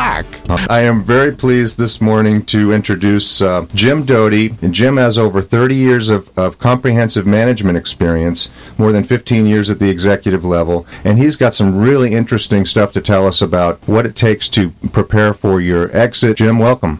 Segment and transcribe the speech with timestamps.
[0.00, 0.24] Black.
[0.70, 4.54] I am very pleased this morning to introduce uh, Jim Doty.
[4.62, 9.68] And Jim has over 30 years of, of comprehensive management experience, more than 15 years
[9.68, 13.76] at the executive level, and he's got some really interesting stuff to tell us about
[13.86, 16.38] what it takes to prepare for your exit.
[16.38, 16.96] Jim, welcome.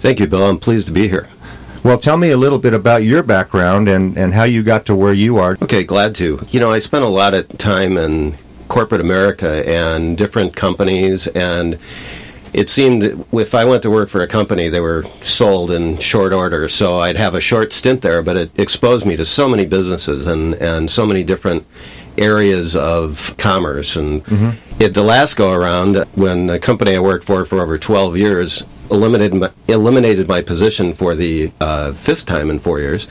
[0.00, 0.44] Thank you, Bill.
[0.44, 1.28] I'm pleased to be here.
[1.84, 4.96] Well, tell me a little bit about your background and, and how you got to
[4.96, 5.58] where you are.
[5.60, 6.40] Okay, glad to.
[6.48, 11.78] You know, I spent a lot of time in corporate America and different companies and
[12.52, 16.32] it seemed if I went to work for a company, they were sold in short
[16.32, 16.68] order.
[16.68, 20.26] So I'd have a short stint there, but it exposed me to so many businesses
[20.26, 21.66] and, and so many different
[22.16, 23.96] areas of commerce.
[23.96, 24.82] And mm-hmm.
[24.82, 28.64] it, the last go around, when the company I worked for for over 12 years
[28.90, 33.08] eliminated my, eliminated my position for the uh, fifth time in four years,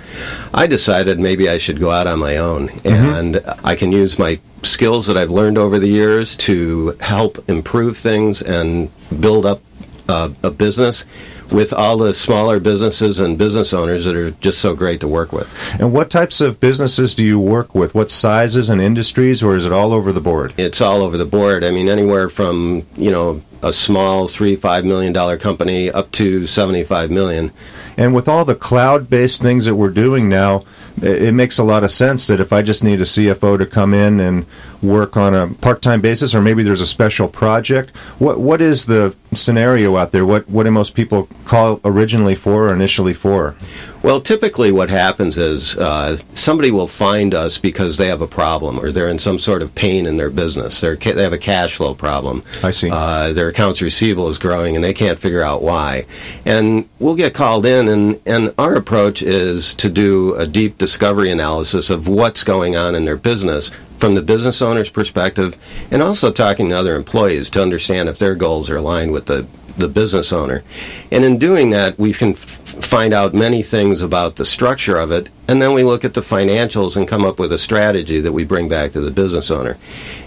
[0.53, 2.88] I decided maybe I should go out on my own mm-hmm.
[2.88, 7.97] and I can use my skills that I've learned over the years to help improve
[7.97, 9.61] things and build up
[10.09, 11.06] uh, a business
[11.52, 15.31] with all the smaller businesses and business owners that are just so great to work
[15.31, 15.53] with.
[15.80, 17.96] And what types of businesses do you work with?
[17.96, 20.53] What sizes and industries, or is it all over the board?
[20.57, 21.63] It's all over the board.
[21.63, 26.47] I mean, anywhere from you know a small three five million dollar company up to
[26.47, 27.51] seventy five million.
[27.97, 30.63] And with all the cloud based things that we're doing now,
[31.02, 33.94] it makes a lot of sense that if I just need a CFO to come
[33.94, 34.46] in and
[34.81, 37.96] work on a part-time basis, or maybe there's a special project.
[38.19, 40.25] What what is the scenario out there?
[40.25, 43.56] What what do most people call originally for or initially for?
[44.03, 48.79] Well, typically what happens is uh, somebody will find us because they have a problem
[48.79, 50.79] or they're in some sort of pain in their business.
[50.79, 52.44] They're, they have a cash flow problem.
[52.64, 52.90] I see.
[52.91, 56.06] Uh, their accounts receivable is growing and they can't figure out why.
[56.46, 61.31] And we'll get called in, and, and our approach is to do a deep discovery
[61.31, 65.58] analysis of what's going on in their business from the business owner's perspective
[65.90, 69.47] and also talking to other employees to understand if their goals are aligned with the
[69.78, 70.64] the business owner.
[71.12, 75.12] And in doing that, we can f- find out many things about the structure of
[75.12, 78.31] it, and then we look at the financials and come up with a strategy that
[78.31, 79.78] we bring back to the business owner.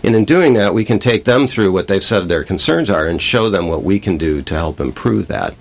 [0.03, 3.07] And in doing that, we can take them through what they've said their concerns are
[3.07, 5.55] and show them what we can do to help improve that.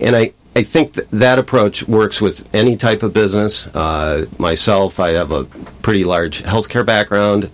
[0.00, 3.68] And I, I think that, that approach works with any type of business.
[3.68, 5.44] Uh, myself, I have a
[5.82, 7.50] pretty large healthcare background,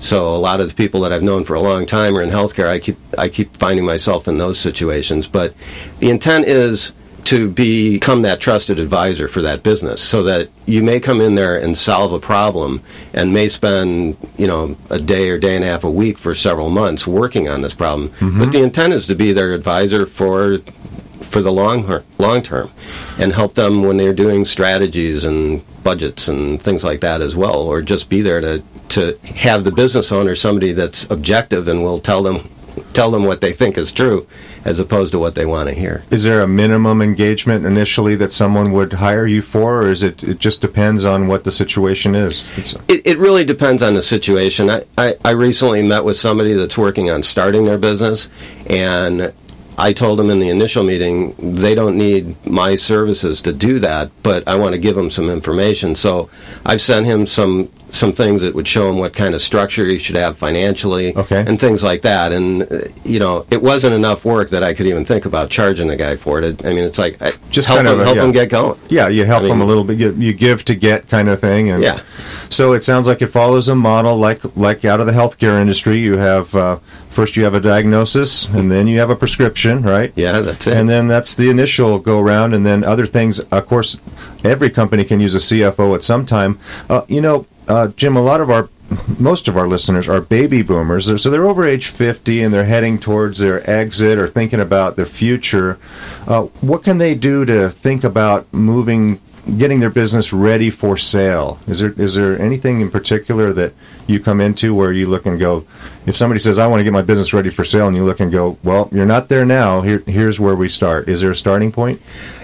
[0.00, 2.30] so a lot of the people that I've known for a long time are in
[2.30, 2.68] healthcare.
[2.68, 5.28] I keep I keep finding myself in those situations.
[5.28, 5.54] But
[5.98, 6.94] the intent is
[7.28, 11.58] to become that trusted advisor for that business so that you may come in there
[11.58, 12.80] and solve a problem
[13.12, 16.34] and may spend you know a day or day and a half a week for
[16.34, 18.38] several months working on this problem mm-hmm.
[18.38, 20.56] but the intent is to be their advisor for
[21.20, 22.70] for the long long term,
[23.18, 27.62] and help them when they're doing strategies and budgets and things like that as well,
[27.62, 32.00] or just be there to to have the business owner somebody that's objective and will
[32.00, 32.48] tell them
[32.92, 34.26] tell them what they think is true
[34.64, 36.04] as opposed to what they want to hear.
[36.10, 40.22] Is there a minimum engagement initially that someone would hire you for, or is it
[40.22, 42.44] it just depends on what the situation is?
[42.88, 44.68] It, it really depends on the situation.
[44.68, 48.28] I, I, I recently met with somebody that's working on starting their business,
[48.68, 49.32] and
[49.78, 54.10] I told them in the initial meeting they don't need my services to do that,
[54.24, 55.94] but I want to give them some information.
[55.94, 56.28] So
[56.66, 59.96] I've sent him some some things that would show him what kind of structure he
[59.96, 61.42] should have financially okay.
[61.46, 62.32] and things like that.
[62.32, 65.88] And uh, you know, it wasn't enough work that I could even think about charging
[65.88, 66.66] the guy for it.
[66.66, 67.18] I mean, it's like
[67.50, 68.24] just help him, help yeah.
[68.24, 68.78] him get going.
[68.88, 69.98] Yeah, you help I mean, him a little bit.
[69.98, 71.70] You, you, give to get kind of thing.
[71.70, 72.00] And yeah.
[72.50, 75.98] So it sounds like it follows a model like like out of the healthcare industry.
[75.98, 76.78] You have uh,
[77.10, 80.12] first you have a diagnosis and then you have a prescription, right?
[80.16, 80.76] Yeah, that's it.
[80.76, 83.40] And then that's the initial go around, and then other things.
[83.40, 83.98] Of course,
[84.44, 86.58] every company can use a CFO at some time.
[86.88, 88.68] Uh, you know, uh, Jim, a lot of our
[89.18, 91.22] most of our listeners are baby boomers.
[91.22, 95.06] So they're over age 50 and they're heading towards their exit or thinking about their
[95.06, 95.78] future.
[96.26, 99.20] Uh, what can they do to think about moving,
[99.56, 101.58] getting their business ready for sale?
[101.66, 103.72] Is there is there anything in particular that
[104.06, 105.64] you come into where you look and go,
[106.08, 108.20] if somebody says, I want to get my business ready for sale, and you look
[108.20, 109.82] and go, well, you're not there now.
[109.82, 111.08] Here, here's where we start.
[111.08, 112.00] Is there a starting point?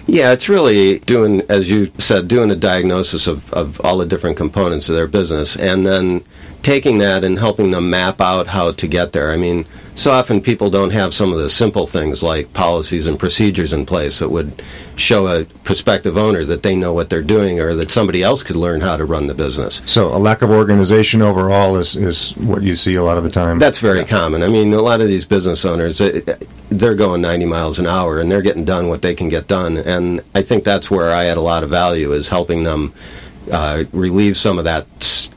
[0.07, 4.37] Yeah, it's really doing, as you said, doing a diagnosis of, of all the different
[4.37, 6.25] components of their business and then
[6.63, 9.31] taking that and helping them map out how to get there.
[9.31, 13.19] I mean, so often people don't have some of the simple things like policies and
[13.19, 14.63] procedures in place that would
[14.97, 18.57] show a prospective owner that they know what they're doing or that somebody else could
[18.57, 19.83] learn how to run the business.
[19.87, 23.31] So a lack of organization overall is, is what you see a lot of the
[23.55, 23.61] time.
[23.61, 24.07] That's very yeah.
[24.07, 24.43] common.
[24.43, 25.99] I mean, a lot of these business owners,
[26.71, 29.79] they're going 90 miles an hour and they're getting done what they can get done.
[29.79, 32.93] And I think that's where I add a lot of value is helping them
[33.51, 34.87] uh, relieve some of that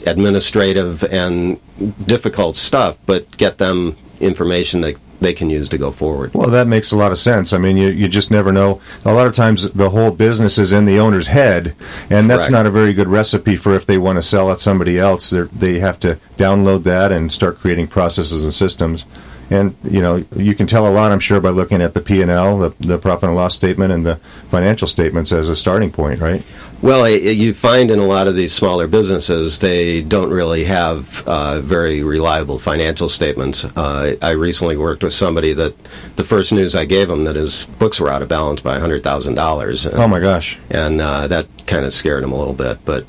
[0.05, 1.59] administrative and
[2.05, 6.33] difficult stuff, but get them information that they can use to go forward.
[6.33, 7.53] Well, that makes a lot of sense.
[7.53, 8.81] I mean, you, you just never know.
[9.05, 11.75] A lot of times the whole business is in the owner's head,
[12.09, 12.51] and that's Correct.
[12.51, 15.29] not a very good recipe for if they want to sell it somebody else.
[15.29, 19.05] They're, they have to download that and start creating processes and systems.
[19.49, 22.21] And you know, you can tell a lot, I'm sure, by looking at the P
[22.21, 24.17] and L, the, the profit and loss statement, and the
[24.49, 26.43] financial statements as a starting point, right?
[26.79, 31.59] Well, you find in a lot of these smaller businesses, they don't really have uh,
[31.59, 33.65] very reliable financial statements.
[33.65, 35.75] Uh, I recently worked with somebody that
[36.17, 39.01] the first news I gave him that his books were out of balance by hundred
[39.03, 39.87] thousand dollars.
[39.87, 40.59] Oh my gosh!
[40.69, 42.77] And uh, that kind of scared him a little bit.
[42.85, 43.05] But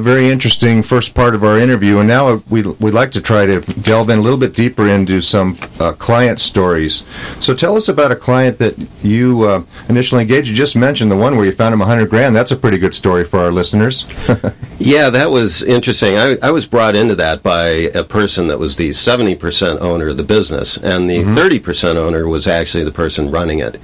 [0.00, 3.60] very interesting first part of our interview, and now we we'd like to try to
[3.60, 7.04] delve in a little bit deeper into some uh, client stories.
[7.38, 10.48] So tell us about a client that you uh, initially engaged.
[10.48, 12.34] You just mentioned the one where you found him a hundred grand.
[12.34, 14.08] That's a pretty good story story for our listeners.
[14.78, 16.16] yeah, that was interesting.
[16.16, 20.16] I, I, was brought into that by a person that was the 70% owner of
[20.16, 21.36] the business, and the mm-hmm.
[21.36, 23.80] 30% owner was actually the person running it.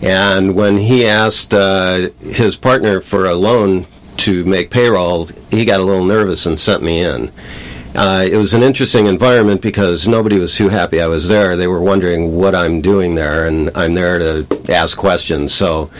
[0.00, 3.88] And when he asked uh, his partner for a loan
[4.18, 7.32] to make payroll, he got a little nervous and sent me in.
[7.96, 11.56] Uh, it was an interesting environment because nobody was too happy I was there.
[11.56, 15.52] They were wondering what I'm doing there, and I'm there to ask questions.
[15.52, 15.90] So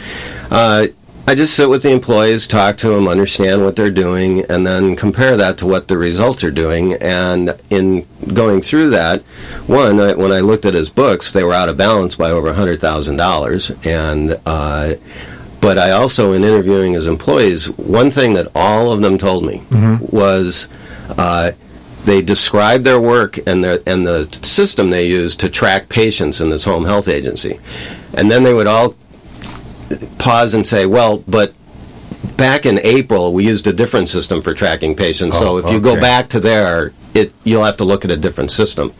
[0.52, 0.86] uh,
[1.28, 4.96] I just sit with the employees, talk to them, understand what they're doing, and then
[4.96, 6.94] compare that to what the results are doing.
[6.94, 9.20] And in going through that,
[9.66, 12.50] one, I, when I looked at his books, they were out of balance by over
[12.54, 13.86] $100,000.
[13.86, 14.94] And, uh,
[15.60, 19.58] but I also, in interviewing his employees, one thing that all of them told me
[19.69, 20.02] mm-hmm.
[20.06, 20.70] was
[21.19, 21.52] uh,
[22.06, 26.48] they described their work and, their, and the system they used to track patients in
[26.48, 27.60] this home health agency.
[28.14, 28.94] And then they would all
[30.19, 31.55] pause and say, well, but
[32.37, 35.37] back in April, we used a different system for tracking patients.
[35.37, 38.17] Oh, so if you go back to there, it you'll have to look at a
[38.17, 38.93] different system.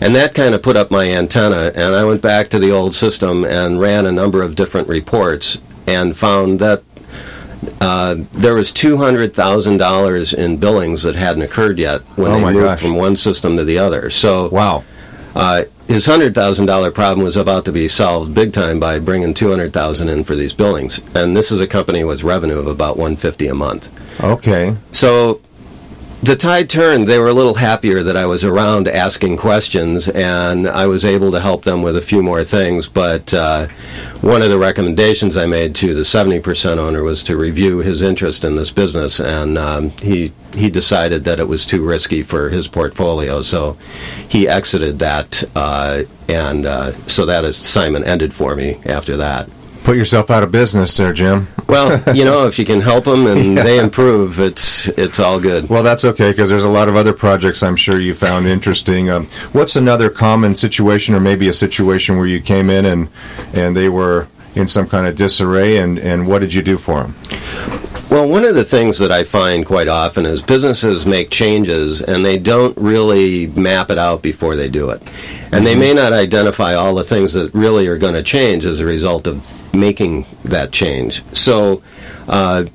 [0.00, 1.72] And that kind of put up my antenna.
[1.74, 5.60] And I went back to the old system and ran a number of different reports
[5.86, 6.82] and found that
[7.80, 12.34] uh, there was two hundred thousand dollars in billings that hadn't occurred yet when oh
[12.34, 12.80] they moved gosh.
[12.80, 14.10] from one system to the other.
[14.10, 14.84] So wow.
[15.34, 19.34] Uh, his hundred thousand dollar problem was about to be solved big time by bringing
[19.34, 22.66] two hundred thousand in for these billings, and this is a company with revenue of
[22.66, 23.90] about one fifty a month.
[24.22, 24.76] Okay.
[24.92, 25.40] So
[26.22, 27.06] the tide turned.
[27.06, 31.30] They were a little happier that I was around asking questions, and I was able
[31.30, 32.88] to help them with a few more things.
[32.88, 33.68] But uh,
[34.20, 38.44] one of the recommendations I made to the 70% owner was to review his interest
[38.44, 42.66] in this business, and um, he he decided that it was too risky for his
[42.66, 43.76] portfolio, so
[44.28, 49.48] he exited that, uh, and uh, so that assignment ended for me after that
[49.88, 51.48] put yourself out of business there, Jim.
[51.66, 53.62] well, you know, if you can help them and yeah.
[53.62, 55.66] they improve, it's it's all good.
[55.70, 59.08] Well, that's okay because there's a lot of other projects I'm sure you found interesting.
[59.08, 63.08] Um, what's another common situation, or maybe a situation where you came in and
[63.54, 67.04] and they were in some kind of disarray, and and what did you do for
[67.04, 67.14] them?
[68.10, 72.24] Well, one of the things that I find quite often is businesses make changes and
[72.24, 75.02] they don't really map it out before they do it.
[75.52, 75.80] And they mm-hmm.
[75.80, 79.26] may not identify all the things that really are going to change as a result
[79.26, 81.22] of making that change.
[81.36, 81.82] So
[82.28, 82.66] uh,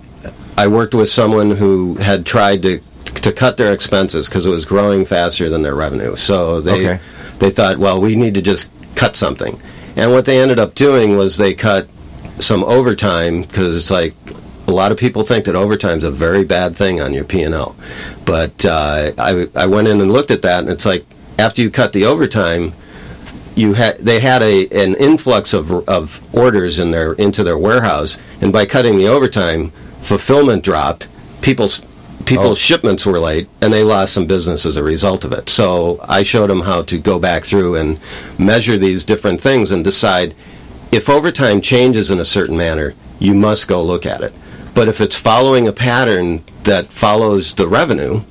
[0.58, 4.66] I worked with someone who had tried to to cut their expenses because it was
[4.66, 6.16] growing faster than their revenue.
[6.16, 7.04] So they okay.
[7.40, 9.60] they thought, well, we need to just cut something.
[9.96, 11.88] And what they ended up doing was they cut
[12.40, 14.16] some overtime because it's like
[14.68, 17.44] a lot of people think that overtime is a very bad thing on your P
[17.44, 17.76] and L.
[18.26, 21.06] But uh, I I went in and looked at that, and it's like
[21.38, 22.74] after you cut the overtime,
[23.56, 28.18] you had they had a an influx of of orders in their into their warehouse,
[28.42, 29.70] and by cutting the overtime,
[30.00, 31.08] fulfillment dropped.
[31.42, 31.70] People
[32.26, 32.68] people's Oh.
[32.68, 35.50] shipments were late and they lost some business as a result of it.
[35.50, 38.00] So I showed them how to go back through and
[38.38, 40.34] measure these different things and decide
[40.92, 44.34] if overtime changes in a certain manner, you must go look at it.
[44.74, 48.22] But if it's following a pattern that follows the revenue,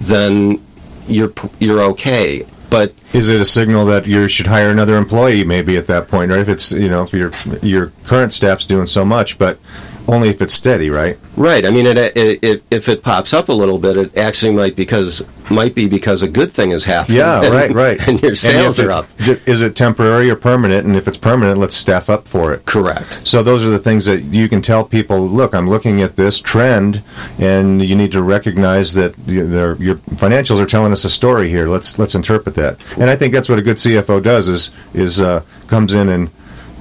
[0.00, 0.60] then
[1.08, 2.46] you're you're okay.
[2.76, 6.30] But Is it a signal that you should hire another employee maybe at that point,
[6.30, 9.58] or if it's you know if your your current staff's doing so much, but
[10.06, 11.18] only if it's steady, right?
[11.38, 11.64] Right.
[11.64, 14.76] I mean, it, it, it, if it pops up a little bit, it actually might
[14.76, 17.18] because might be because a good thing is happening.
[17.18, 18.08] Yeah, and, right, right.
[18.08, 19.16] And your sales if are up.
[19.18, 20.86] d- Is it temporary or permanent?
[20.86, 22.64] And if it's permanent, let's staff up for it.
[22.66, 23.20] Correct.
[23.26, 25.20] So those are the things that you can tell people.
[25.20, 27.02] Look, I'm looking at this trend,
[27.38, 31.68] and you need to recognize that your financials are telling us a story here.
[31.68, 32.78] Let's let's interpret that.
[32.98, 36.30] And I think that's what a good CFO does is is uh, comes in and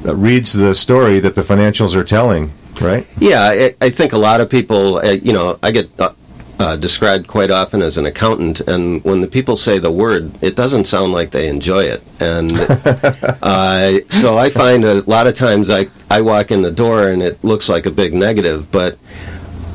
[0.05, 2.51] uh, reads the story that the financials are telling.
[2.81, 3.07] Right?
[3.19, 6.11] Yeah, I, I think a lot of people, uh, you know, I get uh,
[6.59, 10.55] uh, described quite often as an accountant, and when the people say the word, it
[10.55, 12.03] doesn't sound like they enjoy it.
[12.19, 12.51] And
[13.41, 17.21] uh, so I find a lot of times I, I walk in the door and
[17.21, 18.97] it looks like a big negative, but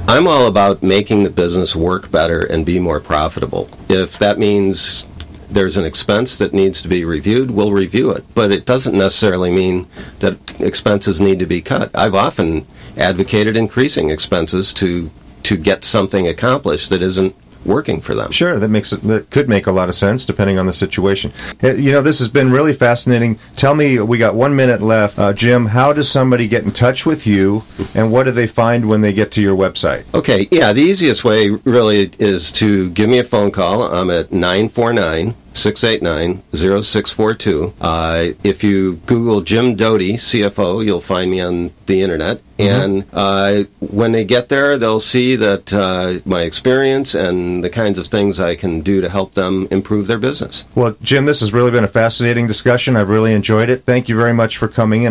[0.08, 3.68] I'm all about making the business work better and be more profitable.
[3.88, 5.06] If that means
[5.50, 8.24] there's an expense that needs to be reviewed, we'll review it.
[8.34, 9.86] But it doesn't necessarily mean
[10.20, 11.90] that expenses need to be cut.
[11.94, 15.10] I've often advocated increasing expenses to
[15.50, 18.30] to get something accomplished that isn't working for them.
[18.30, 21.32] Sure, that makes it, that could make a lot of sense depending on the situation.
[21.62, 23.36] Uh, You know, this has been really fascinating.
[23.56, 25.66] Tell me, we got one minute left, uh, Jim.
[25.66, 27.64] How does somebody get in touch with you,
[27.96, 30.04] and what do they find when they get to your website?
[30.14, 33.82] Okay, yeah, the easiest way really is to give me a phone call.
[33.82, 37.72] I'm at 949 689 0642.
[37.80, 42.40] Uh, If you Google Jim Doty, CFO, you'll find me on the internet.
[42.58, 47.98] And uh, when they get there, they'll see that uh, my experience and the kinds
[47.98, 50.66] of things I can do to help them improve their business.
[50.74, 52.96] Well, Jim, this has really been a fascinating discussion.
[52.96, 53.84] I've really enjoyed it.
[53.84, 55.10] Thank you very much for coming in.